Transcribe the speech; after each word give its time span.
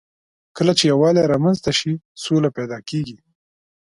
کله 0.57 0.71
چې 0.77 0.83
یووالی 0.91 1.29
رامنځ 1.33 1.57
ته 1.65 1.71
شي، 1.79 1.93
سوله 2.23 2.49
پيدا 2.57 2.77
کېږي. 2.89 3.17